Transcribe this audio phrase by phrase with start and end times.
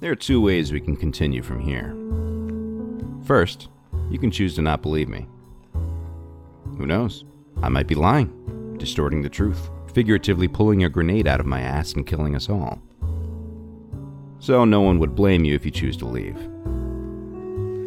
[0.00, 1.92] There are two ways we can continue from here.
[3.26, 3.68] First,
[4.10, 5.26] you can choose to not believe me.
[6.76, 7.24] Who knows?
[7.64, 11.94] I might be lying, distorting the truth, figuratively pulling a grenade out of my ass
[11.94, 12.80] and killing us all.
[14.38, 16.36] So no one would blame you if you choose to leave.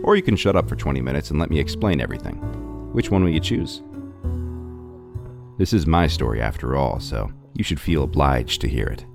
[0.04, 2.36] Or you can shut up for 20 minutes and let me explain everything.
[2.92, 3.82] Which one will you choose?
[5.58, 9.06] This is my story after all, so you should feel obliged to hear it.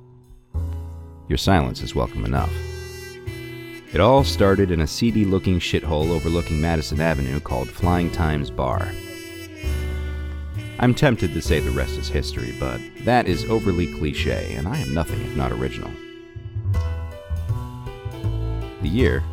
[1.28, 2.52] Your silence is welcome enough.
[3.96, 8.92] It all started in a seedy looking shithole overlooking Madison Avenue called Flying Times Bar.
[10.78, 14.76] I'm tempted to say the rest is history, but that is overly cliche, and I
[14.76, 15.90] am nothing if not original.
[18.82, 19.24] The year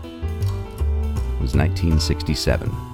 [1.41, 2.92] was 1967.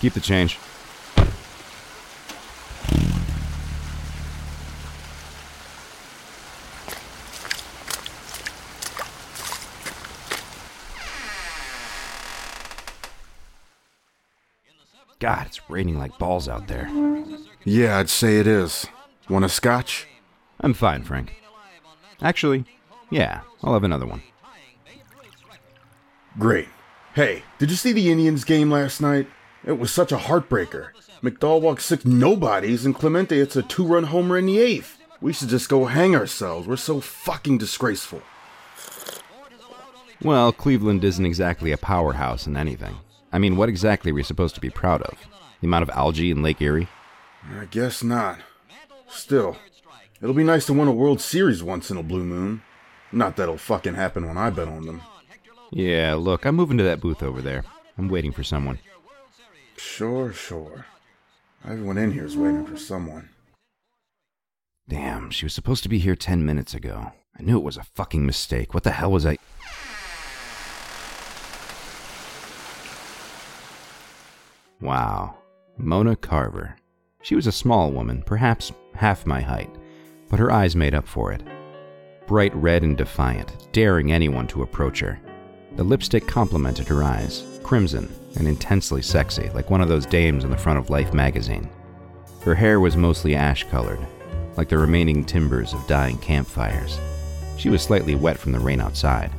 [0.00, 0.58] Keep the change.
[15.18, 16.88] God, it's raining like balls out there.
[17.64, 18.86] Yeah, I'd say it is.
[19.28, 20.06] Want a scotch?
[20.60, 21.42] I'm fine, Frank.
[22.22, 22.64] Actually,
[23.10, 24.22] yeah, I'll have another one.
[26.38, 26.68] Great.
[27.14, 29.26] Hey, did you see the Indians game last night?
[29.64, 30.90] It was such a heartbreaker.
[31.22, 34.98] McDowell walked six nobodies, and Clemente hits a two run homer in the eighth.
[35.20, 36.68] We should just go hang ourselves.
[36.68, 38.22] We're so fucking disgraceful.
[40.22, 42.96] Well, Cleveland isn't exactly a powerhouse in anything.
[43.32, 45.18] I mean, what exactly are we supposed to be proud of?
[45.60, 46.88] The amount of algae in Lake Erie?
[47.58, 48.38] I guess not.
[49.08, 49.56] Still,
[50.20, 52.62] it'll be nice to win a World Series once in a blue moon.
[53.10, 55.02] Not that it'll fucking happen when I bet on them.
[55.70, 57.64] Yeah, look, I'm moving to that booth over there.
[57.96, 58.78] I'm waiting for someone.
[59.98, 60.86] Sure, sure.
[61.64, 63.30] Everyone in here's waiting for someone.
[64.88, 67.10] Damn, she was supposed to be here 10 minutes ago.
[67.36, 68.74] I knew it was a fucking mistake.
[68.74, 69.38] What the hell was I.
[74.80, 75.36] Wow.
[75.76, 76.76] Mona Carver.
[77.22, 79.74] She was a small woman, perhaps half my height,
[80.30, 81.42] but her eyes made up for it.
[82.28, 85.18] Bright red and defiant, daring anyone to approach her.
[85.74, 88.08] The lipstick complemented her eyes, crimson
[88.38, 91.68] and intensely sexy, like one of those dames on the front of Life magazine.
[92.42, 94.00] Her hair was mostly ash colored,
[94.56, 96.98] like the remaining timbers of dying campfires.
[97.56, 99.32] She was slightly wet from the rain outside.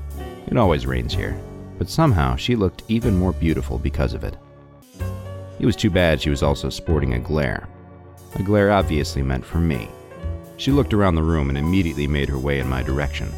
[0.48, 1.40] It always rains here,
[1.78, 4.36] but somehow she looked even more beautiful because of it.
[5.60, 7.68] It was too bad she was also sporting a glare.
[8.36, 9.90] A glare obviously meant for me.
[10.58, 13.32] She looked around the room and immediately made her way in my direction.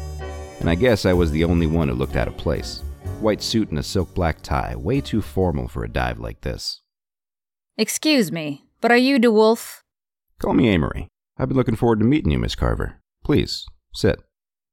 [0.60, 2.82] And I guess I was the only one who looked out of place.
[3.22, 6.82] White suit and a silk black tie, way too formal for a dive like this.
[7.78, 9.82] Excuse me, but are you DeWolf?
[10.40, 11.06] Call me Amory.
[11.38, 13.00] I've been looking forward to meeting you, Miss Carver.
[13.24, 14.20] Please, sit.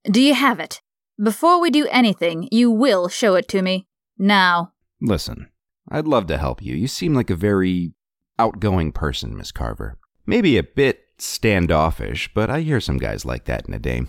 [0.04, 0.82] Do you have it?
[1.22, 3.86] Before we do anything, you will show it to me.
[4.18, 4.74] Now.
[5.00, 5.50] Listen,
[5.92, 6.76] I'd love to help you.
[6.76, 7.94] You seem like a very
[8.40, 10.00] outgoing person, Miss Carver.
[10.26, 14.08] Maybe a bit standoffish, but I hear some guys like that in a dame.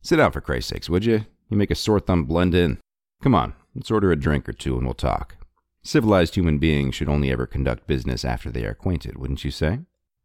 [0.00, 1.26] Sit down for Christ's sakes, would you?
[1.48, 2.78] You make a sore thumb blend in.
[3.20, 5.36] Come on, let's order a drink or two and we'll talk.
[5.82, 9.80] Civilized human beings should only ever conduct business after they are acquainted, wouldn't you say?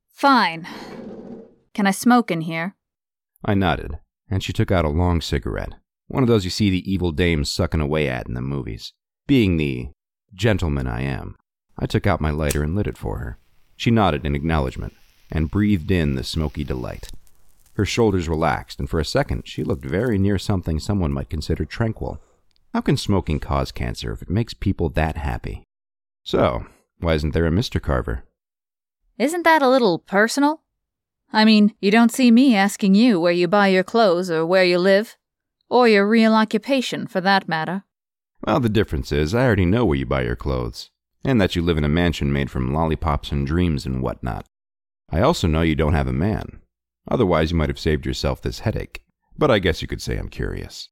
[0.10, 0.68] Fine.
[1.74, 2.76] Can I smoke in here?
[3.44, 5.74] I nodded, and she took out a long cigarette,
[6.08, 8.94] one of those you see the evil dames sucking away at in the movies.
[9.28, 9.90] Being the
[10.34, 11.36] gentleman I am,
[11.78, 13.38] I took out my lighter and lit it for her.
[13.76, 14.94] She nodded in acknowledgement
[15.32, 17.10] and breathed in the smoky delight.
[17.74, 21.66] Her shoulders relaxed, and for a second she looked very near something someone might consider
[21.66, 22.22] tranquil.
[22.76, 25.64] How can smoking cause cancer if it makes people that happy?
[26.24, 26.66] So,
[27.00, 27.82] why isn't there a Mr.
[27.82, 28.26] Carver?
[29.18, 30.62] Isn't that a little personal?
[31.32, 34.66] I mean, you don't see me asking you where you buy your clothes or where
[34.66, 35.16] you live,
[35.70, 37.86] or your real occupation, for that matter.
[38.46, 40.92] Well, the difference is I already know where you buy your clothes,
[41.24, 44.48] and that you live in a mansion made from lollipops and dreams and whatnot.
[45.10, 46.60] I also know you don't have a man.
[47.10, 49.06] Otherwise, you might have saved yourself this headache.
[49.38, 50.90] But I guess you could say I'm curious.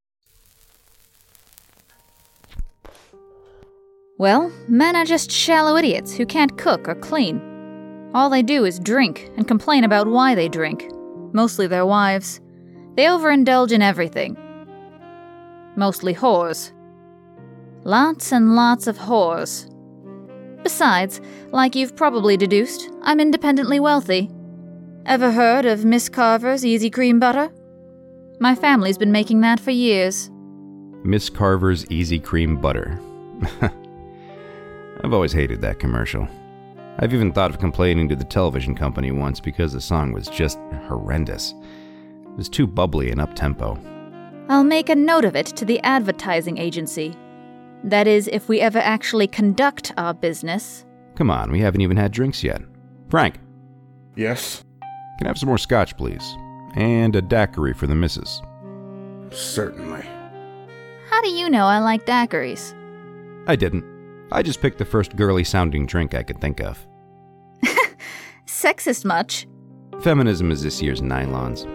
[4.20, 7.42] Well, men are just shallow idiots who can't cook or clean.
[8.14, 10.88] All they do is drink and complain about why they drink.
[11.34, 12.40] Mostly their wives.
[12.96, 14.38] They overindulge in everything.
[15.76, 16.72] Mostly whores.
[17.84, 19.68] Lots and lots of whores.
[20.62, 21.20] Besides,
[21.50, 24.30] like you've probably deduced, I'm independently wealthy.
[25.08, 27.52] Ever heard of Miss Carver's Easy Cream Butter?
[28.40, 30.30] My family's been making that for years.
[31.04, 33.00] Miss Carver's Easy Cream Butter.
[35.04, 36.28] I've always hated that commercial.
[37.00, 40.60] I've even thought of complaining to the television company once because the song was just
[40.88, 41.54] horrendous.
[42.24, 43.78] It was too bubbly and up tempo.
[44.50, 47.16] I'll make a note of it to the advertising agency.
[47.84, 50.86] That is, if we ever actually conduct our business.
[51.16, 52.62] Come on, we haven't even had drinks yet.
[53.10, 53.40] Frank,
[54.16, 54.64] Yes?
[55.18, 56.36] can I have some more scotch, please?
[56.76, 58.42] And a daiquiri for the missus.
[59.32, 60.06] Certainly.
[61.10, 62.74] How do you know I like daiquiris?
[63.48, 63.84] I didn't.
[64.34, 66.86] I just picked the first girly sounding drink I could think of.
[68.48, 69.48] Sexist much?
[70.02, 71.68] Feminism is this year's nylons.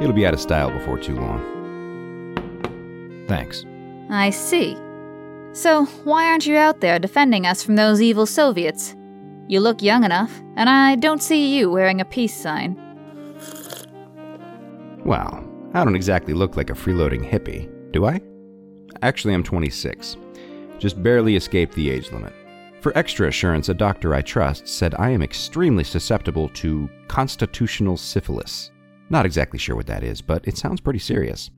[0.00, 1.42] It'll be out of style before too long.
[3.26, 3.66] Thanks.
[4.10, 4.76] I see.
[5.52, 8.94] So, why aren't you out there defending us from those evil Soviets?
[9.48, 12.76] You look young enough, and I don't see you wearing a peace sign.
[15.04, 15.44] Well,
[15.74, 18.20] I don't exactly look like a freeloading hippie, do I?
[19.02, 20.16] Actually, I'm 26.
[20.78, 22.32] Just barely escaped the age limit.
[22.80, 28.70] For extra assurance, a doctor I trust said I am extremely susceptible to constitutional syphilis.
[29.08, 31.50] Not exactly sure what that is, but it sounds pretty serious.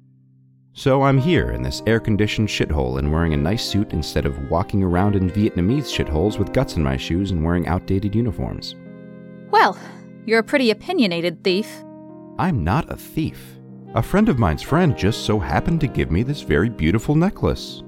[0.72, 4.50] So I'm here in this air conditioned shithole and wearing a nice suit instead of
[4.50, 8.74] walking around in Vietnamese shitholes with guts in my shoes and wearing outdated uniforms.
[9.50, 9.78] Well,
[10.26, 11.82] you're a pretty opinionated thief.
[12.38, 13.40] I'm not a thief.
[13.94, 17.82] A friend of mine's friend just so happened to give me this very beautiful necklace.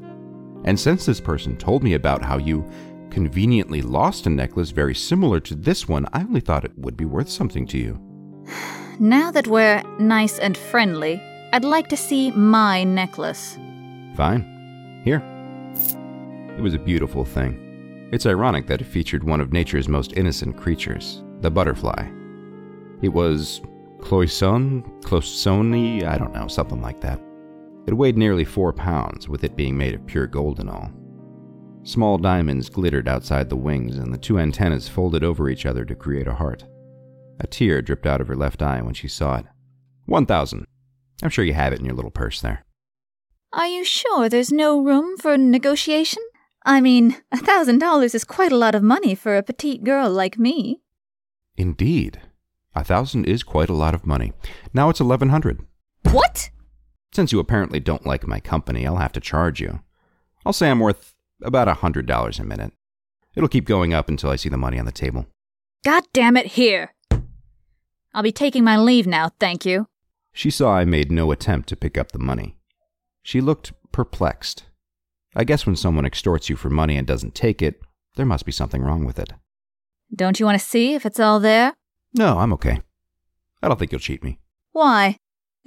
[0.65, 2.69] And since this person told me about how you
[3.11, 7.05] conveniently lost a necklace very similar to this one, I only thought it would be
[7.05, 8.01] worth something to you.
[9.01, 11.23] Now that we're nice and friendly,
[11.53, 13.57] I'd like to see my necklace.
[14.17, 14.43] Fine.
[15.05, 15.23] Here.
[16.59, 18.09] It was a beautiful thing.
[18.13, 22.09] It's ironic that it featured one of nature's most innocent creatures, the butterfly.
[23.01, 23.61] It was
[24.01, 27.21] cloisonne, cloisonne, I don't know, something like that.
[27.89, 30.91] It weighed nearly four pounds, with it being made of pure gold and all.
[31.85, 35.95] Small diamonds glittered outside the wings, and the two antennas folded over each other to
[35.95, 36.67] create a heart.
[37.41, 39.47] A tear dripped out of her left eye when she saw it.
[40.05, 40.67] One thousand.
[41.23, 42.67] I'm sure you have it in your little purse there.
[43.55, 46.23] Are you sure there's no room for negotiation?
[46.67, 50.11] I mean, a thousand dollars is quite a lot of money for a petite girl
[50.11, 50.83] like me.
[51.57, 52.21] Indeed.
[52.75, 54.35] A thousand is quite a lot of money.
[54.75, 55.65] Now it's eleven hundred.
[56.03, 56.51] What?
[57.13, 59.81] Since you apparently don't like my company, I'll have to charge you.
[60.45, 62.73] I'll say I'm worth about a hundred dollars a minute.
[63.35, 65.27] It'll keep going up until I see the money on the table.
[65.85, 66.95] God damn it, here!
[68.13, 69.87] I'll be taking my leave now, thank you.
[70.33, 72.57] She saw I made no attempt to pick up the money.
[73.23, 74.65] She looked perplexed.
[75.37, 77.81] I guess when someone extorts you for money and doesn't take it,
[78.17, 79.33] there must be something wrong with it.
[80.15, 81.75] Don't you want to see if it's all there?
[82.15, 82.81] No, I'm okay.
[83.63, 84.39] I don't think you'll cheat me.
[84.73, 85.19] Why?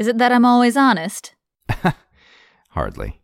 [0.01, 1.36] Is it that I'm always honest?
[2.69, 3.21] Hardly.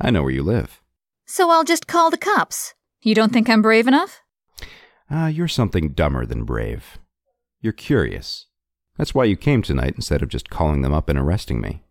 [0.00, 0.80] I know where you live.
[1.26, 2.72] So I'll just call the cops.
[3.02, 4.22] You don't think I'm brave enough?
[5.10, 6.96] Ah, you're something dumber than brave.
[7.60, 8.46] You're curious.
[8.96, 11.84] That's why you came tonight instead of just calling them up and arresting me.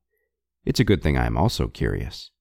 [0.66, 2.32] It's a good thing I am also curious.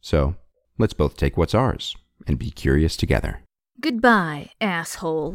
[0.00, 0.36] So,
[0.78, 1.96] let's both take what's ours
[2.28, 3.40] and be curious together.
[3.80, 5.34] Goodbye, asshole.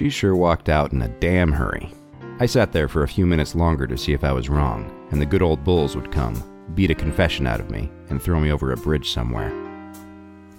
[0.00, 1.92] She sure walked out in a damn hurry.
[2.38, 5.20] I sat there for a few minutes longer to see if I was wrong, and
[5.20, 6.42] the good old bulls would come,
[6.74, 9.52] beat a confession out of me, and throw me over a bridge somewhere.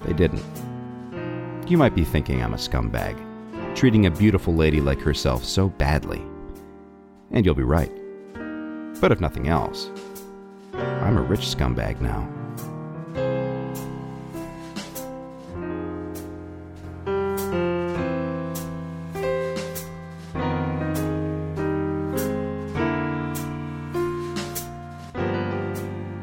[0.01, 0.43] They didn't.
[1.67, 3.17] You might be thinking I'm a scumbag,
[3.75, 6.21] treating a beautiful lady like herself so badly.
[7.31, 7.91] And you'll be right.
[9.01, 9.89] But if nothing else,
[10.71, 12.29] I'm a rich scumbag now.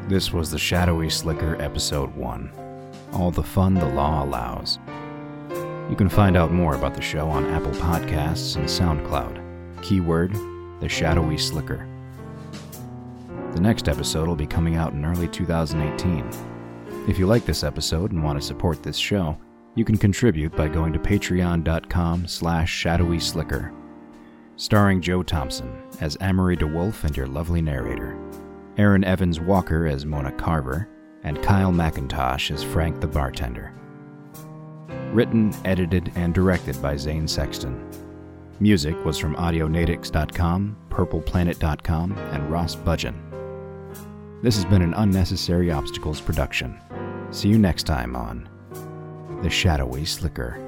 [0.09, 2.51] This was the Shadowy Slicker Episode 1
[3.13, 4.79] All the Fun the Law Allows.
[5.91, 9.83] You can find out more about the show on Apple Podcasts and SoundCloud.
[9.83, 10.33] Keyword
[10.81, 11.87] The Shadowy Slicker.
[13.53, 16.27] The next episode will be coming out in early 2018.
[17.07, 19.37] If you like this episode and want to support this show,
[19.75, 23.75] you can contribute by going to patreon.com slash shadowy slicker.
[24.57, 28.19] Starring Joe Thompson as Amory DeWolf and your lovely narrator.
[28.79, 30.89] Aaron Evans Walker as Mona Carver,
[31.25, 33.75] and Kyle McIntosh as Frank the bartender.
[35.13, 37.91] Written, edited, and directed by Zane Sexton.
[38.61, 43.21] Music was from Audionautix.com, PurplePlanet.com, and Ross Bugden.
[44.43, 46.79] This has been an Unnecessary Obstacles production.
[47.31, 48.49] See you next time on
[49.43, 50.65] The Shadowy Slicker.